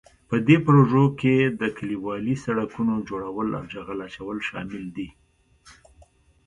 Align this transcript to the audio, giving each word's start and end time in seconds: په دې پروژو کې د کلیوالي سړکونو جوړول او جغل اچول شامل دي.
په 0.29 0.35
دې 0.47 0.57
پروژو 0.65 1.03
کې 1.19 1.35
د 1.61 1.61
کلیوالي 1.77 2.35
سړکونو 2.45 2.93
جوړول 3.09 3.49
او 3.57 3.63
جغل 3.73 3.99
اچول 4.07 4.37
شامل 4.49 4.83
دي. 4.95 5.07